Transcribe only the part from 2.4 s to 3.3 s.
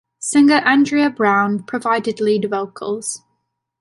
vocals.